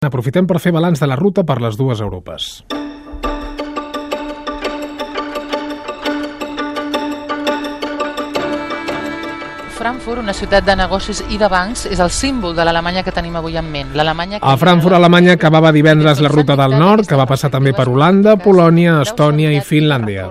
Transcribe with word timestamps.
Aprofitem 0.00 0.46
per 0.48 0.56
fer 0.64 0.70
balanç 0.72 1.02
de 1.02 1.06
la 1.10 1.16
ruta 1.18 1.42
per 1.44 1.58
les 1.60 1.74
dues 1.76 2.00
Europes. 2.00 2.44
Frankfurt, 9.76 10.22
una 10.22 10.32
ciutat 10.32 10.64
de 10.64 10.78
negocis 10.80 11.20
i 11.28 11.36
de 11.36 11.52
bancs, 11.52 11.84
és 11.84 12.00
el 12.00 12.08
símbol 12.08 12.56
de 12.56 12.64
l'Alemanya 12.64 13.04
que 13.04 13.12
tenim 13.12 13.36
avui 13.36 13.60
en 13.60 13.68
ment. 13.68 13.92
L'Alemanya 13.92 14.40
A 14.40 14.56
Frankfurt, 14.56 14.96
Alemanya, 14.96 15.36
acabava 15.36 15.68
divendres 15.68 16.24
la 16.24 16.32
ruta 16.32 16.56
del 16.56 16.80
nord, 16.80 17.04
que 17.04 17.20
va 17.20 17.28
passar 17.28 17.52
també 17.52 17.76
per 17.76 17.90
Holanda, 17.92 18.38
Polònia, 18.40 19.02
Estònia 19.04 19.52
i 19.52 19.60
Finlàndia. 19.60 20.30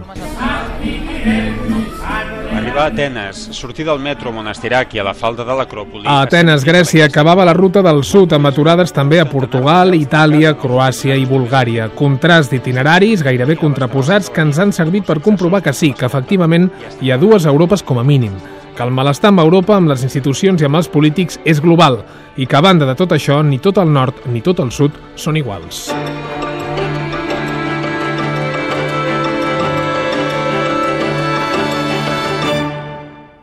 Arribar 2.80 2.92
a 2.92 2.94
Atenes, 2.94 3.36
sortir 3.52 3.86
del 3.86 4.00
metro 4.00 4.32
Monastiraki 4.32 5.00
a 5.00 5.04
la 5.04 5.14
falda 5.14 5.44
de 5.44 5.56
l'Acròpoli... 5.56 6.06
A 6.08 6.22
Atenes, 6.24 6.64
Grècia, 6.64 7.10
acabava 7.10 7.44
la 7.44 7.54
ruta 7.54 7.82
del 7.84 8.06
sud, 8.08 8.32
amb 8.32 8.48
aturades 8.48 8.94
també 8.96 9.20
a 9.20 9.26
Portugal, 9.28 9.92
Itàlia, 9.98 10.54
Croàcia 10.56 11.18
i 11.20 11.26
Bulgària. 11.28 11.90
Contrast 11.92 12.54
d'itineraris 12.54 13.26
gairebé 13.26 13.58
contraposats 13.60 14.32
que 14.32 14.46
ens 14.48 14.62
han 14.64 14.72
servit 14.72 15.04
per 15.10 15.20
comprovar 15.20 15.60
que 15.66 15.76
sí, 15.76 15.92
que 15.92 16.08
efectivament 16.08 16.70
hi 17.02 17.12
ha 17.12 17.20
dues 17.20 17.50
Europes 17.50 17.84
com 17.84 18.00
a 18.00 18.08
mínim 18.08 18.40
que 18.78 18.86
el 18.88 18.96
malestar 18.96 19.34
amb 19.34 19.42
Europa, 19.44 19.76
amb 19.76 19.92
les 19.92 20.06
institucions 20.08 20.62
i 20.62 20.70
amb 20.70 20.80
els 20.80 20.88
polítics 20.88 21.36
és 21.44 21.60
global 21.60 22.00
i 22.40 22.48
que 22.48 22.56
a 22.56 22.64
banda 22.64 22.88
de 22.88 22.96
tot 22.96 23.12
això, 23.12 23.42
ni 23.44 23.60
tot 23.60 23.84
el 23.84 23.92
nord 23.92 24.24
ni 24.32 24.40
tot 24.40 24.64
el 24.64 24.72
sud 24.72 24.96
són 25.20 25.36
iguals. 25.36 25.90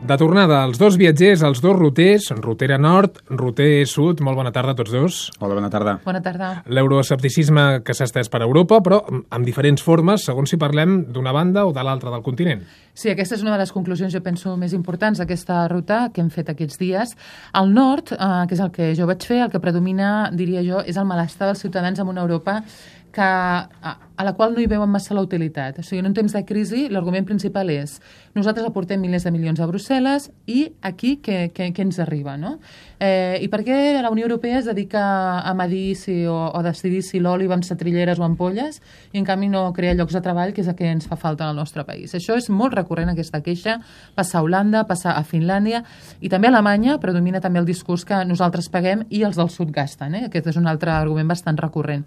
De 0.07 0.15
tornada, 0.15 0.61
els 0.63 0.77
dos 0.79 0.95
viatgers, 0.95 1.41
els 1.43 1.59
dos 1.59 1.73
ruters, 1.75 2.29
rutera 2.39 2.77
nord, 2.79 3.17
ruter 3.27 3.81
sud, 3.91 4.21
molt 4.23 4.39
bona 4.39 4.53
tarda 4.55 4.71
a 4.71 4.77
tots 4.77 4.93
dos. 4.93 5.17
Hola, 5.41 5.57
bona 5.57 5.67
tarda. 5.73 5.97
Bona 6.05 6.21
tarda. 6.23 6.51
L'euroescepticisme 6.71 7.81
que 7.83 7.91
s'ha 7.97 8.07
estès 8.07 8.31
per 8.31 8.39
Europa, 8.45 8.79
però 8.85 9.01
amb 9.03 9.43
diferents 9.43 9.83
formes, 9.83 10.23
segons 10.29 10.53
si 10.53 10.59
parlem 10.61 11.01
d'una 11.11 11.35
banda 11.35 11.65
o 11.67 11.73
de 11.75 11.83
l'altra 11.83 12.13
del 12.13 12.23
continent. 12.23 12.63
Sí, 12.95 13.11
aquesta 13.11 13.35
és 13.35 13.43
una 13.43 13.57
de 13.57 13.59
les 13.65 13.73
conclusions, 13.75 14.13
jo 14.15 14.23
penso, 14.23 14.55
més 14.55 14.71
importants 14.77 15.19
d'aquesta 15.19 15.65
ruta 15.67 16.05
que 16.13 16.23
hem 16.23 16.31
fet 16.31 16.53
aquests 16.53 16.79
dies. 16.79 17.11
Al 17.51 17.73
nord, 17.75 18.15
eh, 18.15 18.45
que 18.47 18.55
és 18.55 18.63
el 18.63 18.71
que 18.71 18.93
jo 18.95 19.09
vaig 19.11 19.27
fer, 19.27 19.41
el 19.43 19.51
que 19.51 19.59
predomina, 19.59 20.29
diria 20.31 20.63
jo, 20.63 20.79
és 20.87 20.95
el 20.95 21.09
malestar 21.09 21.51
dels 21.51 21.67
ciutadans 21.67 21.99
en 21.99 22.07
una 22.07 22.23
Europa 22.23 22.61
que, 23.17 23.23
a, 23.23 23.97
a 24.17 24.23
la 24.23 24.33
qual 24.33 24.53
no 24.53 24.61
hi 24.61 24.67
veuen 24.69 24.89
massa 24.93 25.15
la 25.17 25.23
utilitat. 25.25 25.79
O 25.81 25.83
sigui, 25.85 26.03
en 26.03 26.11
un 26.11 26.15
temps 26.17 26.33
de 26.33 26.43
crisi, 26.45 26.83
l'argument 26.93 27.25
principal 27.25 27.71
és 27.73 27.95
nosaltres 28.37 28.67
aportem 28.67 29.01
milers 29.01 29.25
de 29.25 29.31
milions 29.33 29.57
a 29.61 29.65
Brussel·les 29.69 30.27
i 30.53 30.67
aquí 30.85 31.15
què, 31.25 31.47
què, 31.53 31.71
què 31.73 31.85
ens 31.85 31.97
arriba, 32.01 32.35
no? 32.37 32.57
Eh, 33.01 33.37
I 33.41 33.47
per 33.49 33.63
què 33.65 33.77
la 34.01 34.11
Unió 34.13 34.27
Europea 34.27 34.59
es 34.59 34.69
dedica 34.69 35.01
a 35.41 35.53
medir 35.57 35.95
si, 35.97 36.19
o, 36.29 36.35
o 36.53 36.61
decidir 36.65 37.01
si 37.05 37.21
l'oli 37.21 37.49
va 37.49 37.57
amb 37.57 37.65
cetrilleres 37.65 38.21
o 38.21 38.25
ampolles 38.25 38.77
i 39.13 39.21
en 39.21 39.25
canvi 39.25 39.49
no 39.53 39.67
crea 39.73 39.95
llocs 39.97 40.17
de 40.17 40.21
treball, 40.25 40.53
que 40.53 40.61
és 40.61 40.69
el 40.69 40.77
que 40.77 40.89
ens 40.89 41.09
fa 41.09 41.17
falta 41.17 41.49
al 41.49 41.57
nostre 41.57 41.85
país. 41.85 42.13
Això 42.17 42.37
és 42.37 42.49
molt 42.53 42.77
recurrent, 42.77 43.09
aquesta 43.13 43.41
queixa, 43.45 43.79
passar 44.17 44.41
a 44.41 44.45
Holanda, 44.45 44.85
passar 44.89 45.17
a 45.17 45.25
Finlàndia 45.25 45.83
i 46.21 46.29
també 46.29 46.49
a 46.49 46.53
Alemanya 46.53 46.97
predomina 47.01 47.41
també 47.41 47.61
el 47.61 47.69
discurs 47.69 48.05
que 48.05 48.21
nosaltres 48.29 48.69
paguem 48.73 49.05
i 49.09 49.23
els 49.25 49.37
del 49.37 49.49
sud 49.53 49.73
gasten. 49.73 50.17
Eh? 50.17 50.25
Aquest 50.29 50.53
és 50.53 50.61
un 50.61 50.69
altre 50.69 50.93
argument 50.93 51.29
bastant 51.29 51.57
recurrent. 51.57 52.05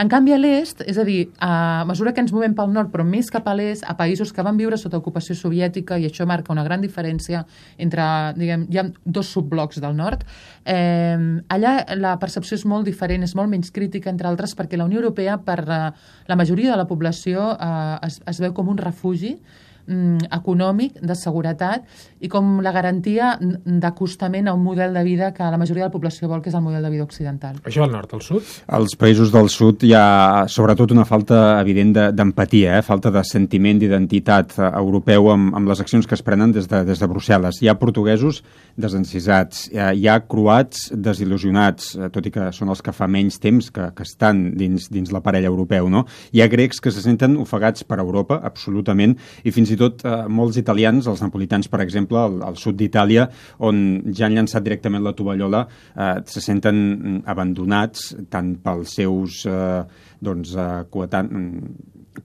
En 0.00 0.08
canvi, 0.08 0.32
a 0.32 0.40
l'est, 0.50 0.82
és 0.90 0.98
a 0.98 1.04
dir, 1.06 1.30
a 1.38 1.84
mesura 1.88 2.12
que 2.14 2.22
ens 2.24 2.32
movem 2.34 2.54
pel 2.58 2.72
nord, 2.74 2.90
però 2.92 3.04
més 3.06 3.30
cap 3.32 3.46
a 3.48 3.54
l'est, 3.56 3.86
a 3.86 3.94
països 3.98 4.34
que 4.34 4.44
van 4.46 4.58
viure 4.58 4.78
sota 4.80 4.98
ocupació 4.98 5.36
soviètica, 5.38 5.98
i 5.98 6.08
això 6.08 6.26
marca 6.28 6.52
una 6.52 6.64
gran 6.66 6.82
diferència 6.82 7.44
entre, 7.78 8.04
diguem, 8.38 8.66
hi 8.70 8.80
ha 8.82 8.86
dos 9.04 9.30
subblocs 9.30 9.80
del 9.84 9.96
nord, 9.96 10.26
eh, 10.64 11.16
allà 11.48 11.74
la 11.96 12.16
percepció 12.22 12.58
és 12.58 12.66
molt 12.66 12.88
diferent, 12.88 13.24
és 13.26 13.36
molt 13.38 13.52
menys 13.52 13.72
crítica, 13.74 14.10
entre 14.10 14.28
altres, 14.30 14.56
perquè 14.58 14.78
la 14.80 14.88
Unió 14.90 15.00
Europea, 15.02 15.38
per 15.46 15.60
eh, 15.64 15.80
la 16.28 16.38
majoria 16.38 16.74
de 16.74 16.82
la 16.82 16.88
població, 16.90 17.52
eh, 17.54 17.98
es, 18.10 18.20
es 18.26 18.42
veu 18.42 18.56
com 18.56 18.70
un 18.72 18.80
refugi, 18.80 19.36
econòmic, 19.86 21.00
de 21.00 21.16
seguretat 21.18 21.86
i 22.20 22.28
com 22.28 22.58
la 22.62 22.72
garantia 22.72 23.32
d'acostament 23.40 24.48
a 24.48 24.54
un 24.54 24.62
model 24.62 24.94
de 24.94 25.02
vida 25.04 25.32
que 25.34 25.46
la 25.50 25.58
majoria 25.58 25.84
de 25.84 25.88
la 25.88 25.94
població 25.94 26.28
vol, 26.28 26.42
que 26.42 26.50
és 26.50 26.56
el 26.56 26.64
model 26.64 26.84
de 26.84 26.90
vida 26.92 27.06
occidental. 27.06 27.56
Això 27.64 27.84
al 27.84 27.92
nord, 27.94 28.12
al 28.14 28.22
sud? 28.24 28.46
Als 28.68 28.96
països 29.00 29.32
del 29.32 29.48
sud 29.52 29.84
hi 29.86 29.94
ha 29.96 30.46
sobretot 30.48 30.92
una 30.92 31.06
falta 31.08 31.60
evident 31.60 31.94
d'empatia, 32.16 32.76
eh? 32.78 32.84
falta 32.86 33.12
de 33.14 33.22
sentiment 33.26 33.80
d'identitat 33.80 34.56
eh, 34.58 34.68
europeu 34.80 35.30
amb, 35.32 35.54
amb 35.56 35.70
les 35.70 35.80
accions 35.80 36.06
que 36.06 36.16
es 36.18 36.24
prenen 36.26 36.52
des 36.52 36.68
de, 36.70 36.82
des 36.86 37.00
de 37.00 37.08
Brussel·les. 37.10 37.62
Hi 37.62 37.70
ha 37.70 37.78
portuguesos 37.80 38.42
desencisats, 38.80 39.66
hi 39.72 39.80
ha, 39.80 39.90
hi 39.96 40.06
ha 40.08 40.18
croats 40.28 40.90
desil·lusionats, 40.92 41.94
eh, 41.96 42.10
tot 42.12 42.28
i 42.28 42.34
que 42.34 42.50
són 42.56 42.72
els 42.74 42.84
que 42.84 42.94
fa 42.96 43.08
menys 43.10 43.40
temps 43.42 43.70
que, 43.74 43.90
que 43.96 44.06
estan 44.06 44.50
dins, 44.60 44.90
dins 44.92 45.12
l'aparell 45.14 45.48
europeu. 45.48 45.88
No? 45.92 46.04
Hi 46.36 46.44
ha 46.44 46.50
grecs 46.52 46.82
que 46.82 46.92
se 46.92 47.02
senten 47.04 47.38
ofegats 47.40 47.86
per 47.86 48.00
Europa, 48.02 48.40
absolutament, 48.44 49.16
i 49.44 49.54
fins 49.54 49.69
i 49.74 49.78
tot 49.80 50.04
eh, 50.04 50.16
molts 50.28 50.58
italians, 50.60 51.08
els 51.10 51.22
napolitans, 51.24 51.68
per 51.70 51.82
exemple, 51.84 52.18
al, 52.20 52.40
al 52.46 52.58
sud 52.60 52.78
d'Itàlia, 52.80 53.28
on 53.66 54.02
ja 54.10 54.26
han 54.26 54.36
llançat 54.38 54.66
directament 54.66 55.04
la 55.04 55.14
tovallola, 55.16 55.64
eh, 55.94 56.12
se 56.30 56.42
senten 56.44 57.22
abandonats 57.30 58.10
tant 58.30 58.54
pels 58.64 58.98
seus 59.00 59.44
eh, 59.48 59.82
doncs, 60.20 60.54
eh, 60.56 60.68
coetan 60.90 61.30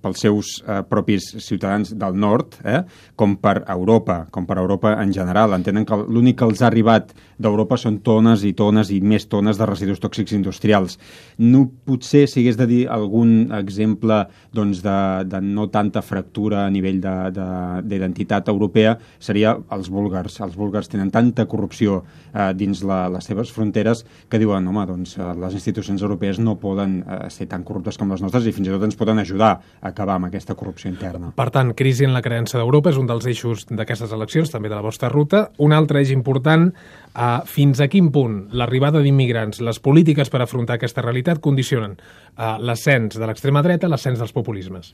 pels 0.05 0.21
seus 0.21 0.55
eh, 0.61 0.81
propis 0.85 1.31
ciutadans 1.41 1.95
del 1.97 2.17
nord, 2.21 2.59
eh, 2.63 2.83
com 3.17 3.35
per 3.41 3.63
Europa, 3.65 4.25
com 4.31 4.45
per 4.45 4.59
Europa 4.61 4.95
en 5.01 5.13
general. 5.13 5.57
Entenen 5.57 5.85
que 5.87 5.97
l'únic 6.05 6.37
que 6.39 6.45
els 6.45 6.61
ha 6.61 6.69
arribat 6.69 7.15
d'Europa 7.41 7.77
són 7.79 7.99
tones 8.05 8.45
i 8.47 8.53
tones 8.55 8.91
i 8.93 9.01
més 9.01 9.25
tones 9.31 9.57
de 9.59 9.67
residus 9.67 10.01
tòxics 10.03 10.35
industrials. 10.37 10.99
No 11.41 11.65
potser, 11.87 12.25
si 12.29 12.41
hagués 12.41 12.59
de 12.59 12.67
dir 12.69 12.81
algun 12.91 13.51
exemple 13.55 14.21
doncs, 14.55 14.81
de, 14.85 14.97
de 15.31 15.41
no 15.43 15.67
tanta 15.73 16.03
fractura 16.05 16.65
a 16.65 16.71
nivell 16.71 17.01
d'identitat 17.01 18.51
europea, 18.51 18.95
seria 19.19 19.55
els 19.75 19.89
búlgars. 19.91 20.39
Els 20.45 20.55
búlgars 20.59 20.91
tenen 20.91 21.11
tanta 21.11 21.47
corrupció 21.49 22.01
eh, 22.31 22.51
dins 22.55 22.83
la, 22.85 23.05
les 23.11 23.25
seves 23.27 23.51
fronteres 23.55 24.05
que 24.29 24.39
diuen, 24.41 24.67
home, 24.67 24.85
doncs, 24.87 25.17
eh, 25.19 25.31
les 25.41 25.57
institucions 25.57 26.03
europees 26.05 26.39
no 26.39 26.57
poden 26.61 27.01
eh, 27.01 27.21
ser 27.33 27.49
tan 27.51 27.65
corruptes 27.67 27.99
com 27.99 28.11
les 28.11 28.23
nostres 28.23 28.47
i 28.47 28.55
fins 28.55 28.69
i 28.69 28.75
tot 28.75 28.87
ens 28.87 28.99
poden 28.99 29.19
ajudar 29.23 29.55
acabar 29.95 30.19
amb 30.19 30.27
aquesta 30.27 30.57
corrupció 30.59 30.91
interna. 30.91 31.31
Per 31.35 31.47
tant, 31.55 31.71
crisi 31.77 32.05
en 32.05 32.13
la 32.13 32.21
creença 32.25 32.59
d'Europa 32.59 32.91
és 32.91 32.99
un 32.99 33.07
dels 33.09 33.25
eixos 33.31 33.65
d'aquestes 33.71 34.11
eleccions, 34.13 34.51
també 34.51 34.69
de 34.69 34.75
la 34.75 34.83
vostra 34.85 35.09
ruta. 35.09 35.47
Un 35.63 35.73
altre 35.73 36.03
eix 36.03 36.11
important, 36.13 36.67
eh, 36.69 37.39
fins 37.47 37.79
a 37.79 37.87
quin 37.87 38.11
punt 38.11 38.49
l'arribada 38.51 39.01
d'immigrants, 39.01 39.63
les 39.63 39.79
polítiques 39.79 40.29
per 40.29 40.43
afrontar 40.43 40.77
aquesta 40.77 41.01
realitat 41.01 41.39
condicionen 41.39 41.97
eh, 42.37 42.57
l'ascens 42.59 43.17
de 43.17 43.25
l'extrema 43.25 43.63
dreta, 43.65 43.89
l'ascens 43.91 44.19
dels 44.19 44.35
populismes? 44.35 44.93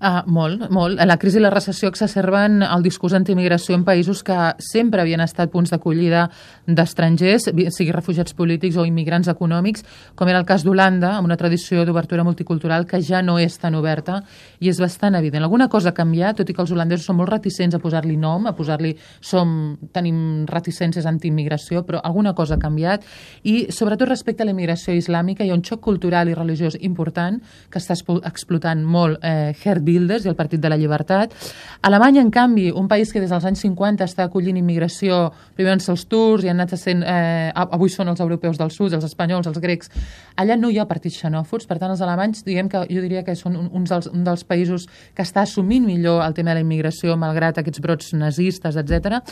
Ah, 0.00 0.22
molt, 0.30 0.68
molt. 0.70 1.00
La 1.02 1.16
crisi 1.18 1.40
i 1.40 1.42
la 1.42 1.50
recessió 1.50 1.88
exacerben 1.90 2.60
el 2.62 2.84
discurs 2.84 3.16
antiimigració 3.18 3.74
en 3.74 3.82
països 3.82 4.20
que 4.22 4.36
sempre 4.62 5.02
havien 5.02 5.18
estat 5.24 5.50
punts 5.50 5.72
d'acollida 5.72 6.28
d'estrangers, 6.70 7.48
sigui 7.74 7.90
refugiats 7.90 8.36
polítics 8.38 8.76
o 8.78 8.84
immigrants 8.86 9.26
econòmics, 9.32 9.82
com 10.14 10.30
era 10.30 10.38
el 10.38 10.46
cas 10.46 10.62
d'Holanda, 10.62 11.16
amb 11.16 11.26
una 11.26 11.36
tradició 11.40 11.82
d'obertura 11.82 12.22
multicultural 12.22 12.86
que 12.86 13.00
ja 13.02 13.24
no 13.26 13.40
és 13.42 13.58
tan 13.58 13.74
oberta 13.74 14.20
i 14.60 14.70
és 14.70 14.78
bastant 14.78 15.18
evident. 15.18 15.42
Alguna 15.42 15.66
cosa 15.68 15.90
ha 15.90 15.96
canviat, 15.98 16.38
tot 16.38 16.52
i 16.52 16.54
que 16.54 16.62
els 16.62 16.70
holandesos 16.70 17.10
són 17.10 17.18
molt 17.18 17.34
reticents 17.34 17.74
a 17.74 17.82
posar-li 17.82 18.16
nom, 18.16 18.46
a 18.46 18.54
posar-li... 18.54 18.94
Som, 19.18 19.76
tenim 19.92 20.46
reticències 20.46 21.06
antiimmigració, 21.10 21.82
però 21.82 21.98
alguna 22.04 22.36
cosa 22.38 22.54
ha 22.54 22.62
canviat 22.62 23.02
i, 23.42 23.66
sobretot 23.74 24.08
respecte 24.08 24.44
a 24.44 24.46
la 24.46 24.54
immigració 24.54 24.94
islàmica, 24.94 25.42
hi 25.42 25.50
ha 25.50 25.58
un 25.58 25.64
xoc 25.66 25.82
cultural 25.82 26.30
i 26.30 26.38
religiós 26.38 26.77
important 26.86 27.40
que 27.70 27.80
està 27.80 27.96
explotant 28.28 28.82
molt 28.84 29.24
eh, 29.24 29.54
Gerd 29.58 29.86
Wilders 29.86 30.26
i 30.26 30.32
el 30.32 30.36
Partit 30.38 30.60
de 30.60 30.70
la 30.70 30.78
Llibertat. 30.78 31.34
Alemanya, 31.82 32.20
en 32.20 32.30
canvi, 32.30 32.70
un 32.70 32.88
país 32.88 33.12
que 33.12 33.20
des 33.22 33.30
dels 33.30 33.44
anys 33.48 33.62
50 33.64 34.04
està 34.04 34.26
acollint 34.28 34.56
immigració, 34.58 35.28
primer 35.56 35.76
van 35.76 35.82
ser 35.84 35.94
els 35.94 36.04
turcs 36.10 36.44
i 36.44 36.52
han 36.52 36.60
anat 36.60 36.76
sent, 36.78 37.02
eh, 37.02 37.50
avui 37.54 37.90
són 37.90 38.08
els 38.08 38.20
europeus 38.20 38.58
del 38.58 38.70
sud, 38.74 38.92
els 38.92 39.04
espanyols, 39.04 39.46
els 39.46 39.60
grecs, 39.62 39.90
allà 40.36 40.56
no 40.56 40.70
hi 40.70 40.78
ha 40.78 40.86
partits 40.90 41.20
xenòfobs, 41.22 41.66
per 41.68 41.78
tant 41.78 41.90
els 41.94 42.02
alemanys, 42.04 42.44
diguem 42.46 42.68
que 42.68 42.84
jo 42.88 43.02
diria 43.04 43.24
que 43.24 43.36
són 43.38 43.56
uns 43.56 43.90
dels, 43.90 44.10
un 44.12 44.24
dels 44.24 44.44
països 44.44 44.88
que 45.14 45.22
està 45.22 45.42
assumint 45.42 45.86
millor 45.86 46.22
el 46.24 46.34
tema 46.34 46.52
de 46.52 46.60
la 46.60 46.66
immigració 46.66 47.16
malgrat 47.16 47.58
aquests 47.58 47.82
brots 47.84 48.12
nazistes, 48.18 48.76
etc. 48.76 49.22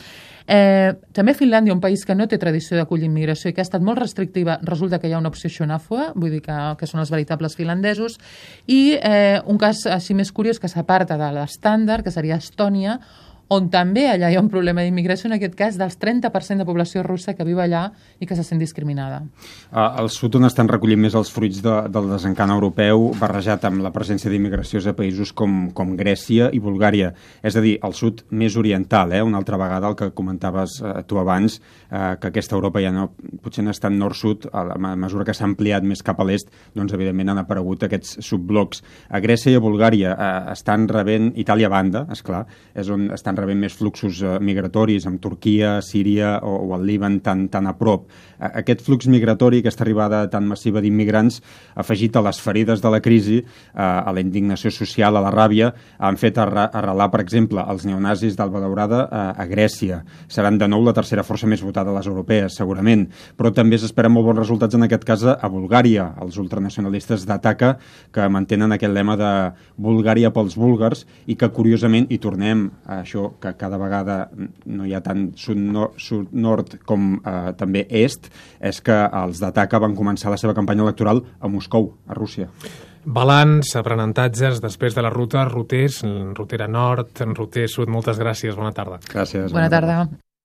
Eh, 0.47 0.95
també 1.13 1.35
Finlàndia, 1.35 1.75
un 1.75 1.83
país 1.83 2.05
que 2.07 2.15
no 2.15 2.29
té 2.31 2.39
tradició 2.39 2.77
d'acollir 2.79 3.09
immigració 3.11 3.51
i 3.51 3.55
que 3.55 3.61
ha 3.61 3.67
estat 3.67 3.83
molt 3.83 3.99
restrictiva, 3.99 4.61
resulta 4.63 5.01
que 5.01 5.09
hi 5.09 5.15
ha 5.17 5.19
una 5.19 5.33
opció 5.33 5.51
xenòfoba, 5.51 6.13
vull 6.15 6.31
dir 6.31 6.43
que, 6.45 6.57
que 6.79 6.87
són 6.87 7.03
els 7.03 7.11
veritables 7.11 7.36
finlandesos, 7.59 8.19
i 8.67 8.97
eh, 8.97 9.43
un 9.47 9.59
cas 9.59 9.85
així 9.91 10.15
més 10.15 10.33
curiós 10.33 10.59
que 10.59 10.71
s'aparta 10.73 11.19
de 11.21 11.31
l'estàndard, 11.37 12.05
que 12.05 12.15
seria 12.15 12.41
Estònia, 12.41 12.99
on 13.49 13.69
també 13.71 14.07
allà 14.11 14.31
hi 14.31 14.37
ha 14.37 14.43
un 14.43 14.49
problema 14.51 14.83
d'immigració, 14.83 15.29
en 15.31 15.37
aquest 15.37 15.55
cas 15.59 15.77
dels 15.79 15.97
30% 16.03 16.63
de 16.63 16.67
població 16.67 17.03
russa 17.07 17.37
que 17.39 17.45
viu 17.47 17.61
allà 17.63 17.85
i 18.19 18.27
que 18.27 18.35
se 18.35 18.43
sent 18.47 18.59
discriminada. 18.59 19.23
Al 19.71 20.11
sud 20.11 20.39
on 20.39 20.49
estan 20.49 20.71
recollint 20.71 21.01
més 21.05 21.15
els 21.19 21.31
fruits 21.33 21.61
de, 21.63 21.77
del 21.93 22.11
desencant 22.11 22.51
europeu, 22.51 23.11
barrejat 23.21 23.69
amb 23.69 23.85
la 23.85 23.93
presència 23.95 24.33
d'immigracions 24.33 24.89
a 24.91 24.97
països 24.99 25.33
com, 25.37 25.69
com 25.77 25.95
Grècia 25.99 26.51
i 26.53 26.63
Bulgària. 26.63 27.13
És 27.47 27.57
a 27.57 27.63
dir, 27.63 27.77
el 27.87 27.95
sud 27.95 28.25
més 28.31 28.57
oriental, 28.59 29.15
eh? 29.15 29.23
una 29.23 29.39
altra 29.39 29.61
vegada 29.61 29.93
el 29.93 29.99
que 29.99 30.11
comentaves 30.17 30.81
eh, 30.83 30.97
tu 31.07 31.21
abans, 31.23 31.61
eh, 31.91 32.17
que 32.21 32.33
aquesta 32.33 32.59
Europa 32.59 32.83
ja 32.83 32.91
no, 32.95 33.13
potser 33.45 33.65
no 33.67 33.75
està 33.75 33.91
nord-sud, 33.93 34.51
a 34.53 34.65
la 34.73 34.95
mesura 34.99 35.27
que 35.27 35.35
s'ha 35.37 35.47
ampliat 35.47 35.87
més 35.87 36.03
cap 36.03 36.19
a 36.21 36.27
l'est, 36.27 36.51
doncs 36.75 36.95
evidentment 36.97 37.31
han 37.35 37.45
aparegut 37.45 37.87
aquests 37.87 38.19
subblocs. 38.27 38.83
A 39.15 39.23
Grècia 39.23 39.55
i 39.55 39.61
a 39.61 39.63
Bulgària 39.63 40.17
eh, 40.17 40.35
estan 40.57 40.91
rebent, 40.91 41.31
Itàlia 41.39 41.71
banda, 41.71 42.07
és 42.11 42.25
clar, 42.27 42.43
és 42.75 42.91
on 42.91 43.11
estan 43.15 43.36
rebent 43.39 43.61
més 43.61 43.75
fluxos 43.77 44.23
eh, 44.23 44.37
migratoris, 44.41 45.07
amb 45.09 45.21
Turquia, 45.23 45.77
Síria 45.85 46.37
o, 46.43 46.55
o 46.67 46.75
el 46.77 46.87
Líban 46.89 47.21
tan, 47.25 47.47
tan 47.53 47.69
a 47.71 47.75
prop. 47.79 48.09
Aquest 48.37 48.83
flux 48.85 49.09
migratori, 49.09 49.63
aquesta 49.63 49.85
arribada 49.87 50.25
tan 50.33 50.45
massiva 50.49 50.83
d'immigrants, 50.85 51.39
afegit 51.77 52.17
a 52.17 52.23
les 52.27 52.41
ferides 52.43 52.83
de 52.85 52.93
la 52.93 53.01
crisi, 53.05 53.39
eh, 53.41 53.81
a 53.81 54.13
la 54.13 54.23
indignació 54.23 54.73
social, 54.75 55.17
a 55.17 55.25
la 55.25 55.33
ràbia, 55.35 55.73
han 55.99 56.19
fet 56.21 56.39
arrelar, 56.43 57.09
per 57.13 57.23
exemple, 57.25 57.65
els 57.65 57.87
neonazis 57.89 58.37
d'Alba 58.37 58.61
Daurada 58.65 59.03
eh, 59.07 59.25
a 59.45 59.49
Grècia. 59.49 60.03
Seran 60.29 60.61
de 60.61 60.69
nou 60.69 60.85
la 60.85 60.95
tercera 60.97 61.25
força 61.27 61.49
més 61.49 61.65
votada 61.65 61.93
a 61.93 61.99
les 61.99 62.11
europees, 62.11 62.57
segurament, 62.59 63.07
però 63.37 63.53
també 63.55 63.81
s'esperen 63.81 64.13
molt 64.13 64.29
bons 64.31 64.43
resultats 64.43 64.77
en 64.77 64.87
aquest 64.87 65.07
cas 65.09 65.25
a 65.27 65.49
Bulgària, 65.53 66.11
els 66.23 66.37
ultranacionalistes 66.43 67.27
d'Ataca, 67.29 67.77
que 68.13 68.29
mantenen 68.33 68.75
aquest 68.77 68.95
lema 68.95 69.17
de 69.21 69.33
Bulgària 69.77 70.33
pels 70.35 70.57
búlgars 70.59 71.05
i 71.27 71.37
que, 71.39 71.51
curiosament, 71.53 72.09
i 72.11 72.21
tornem 72.23 72.69
a 72.87 73.01
això 73.03 73.26
que 73.43 73.55
cada 73.59 73.79
vegada 73.81 74.19
no 74.67 74.87
hi 74.87 74.95
ha 74.97 75.03
tant 75.05 75.29
sud-nord 75.39 76.01
sud 76.01 76.77
com 76.89 77.15
eh, 77.19 77.53
també 77.59 77.87
est, 77.91 78.31
és 78.61 78.83
que 78.85 78.99
els 79.23 79.41
d'Ataca 79.43 79.81
van 79.83 79.97
començar 79.99 80.33
la 80.33 80.41
seva 80.41 80.55
campanya 80.57 80.87
electoral 80.87 81.23
a 81.41 81.49
Moscou, 81.53 81.93
a 82.09 82.19
Rússia. 82.19 82.51
Balanç, 83.07 83.77
aprenentatges, 83.79 84.59
després 84.61 84.97
de 84.97 85.07
la 85.07 85.13
ruta, 85.15 85.45
ruters, 85.47 86.03
rutera 86.35 86.67
nord, 86.67 87.23
ruter 87.39 87.69
sud, 87.71 87.93
moltes 87.93 88.19
gràcies, 88.19 88.59
bona 88.59 88.75
tarda. 88.75 88.99
Gràcies. 89.13 89.53
Bona 89.55 89.71
tarda. 89.71 90.07